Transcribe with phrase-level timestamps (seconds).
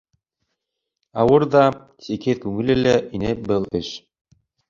[1.23, 1.61] Ауыр ҙа,
[2.07, 3.93] сикһеҙ күңелле лә ине был эш.